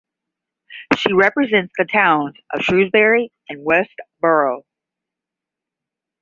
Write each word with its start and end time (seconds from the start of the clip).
She 0.97 1.13
represents 1.13 1.73
the 1.77 1.85
towns 1.85 2.33
of 2.51 2.63
Shrewsbury 2.63 3.31
and 3.47 3.63
Westborough. 3.63 4.63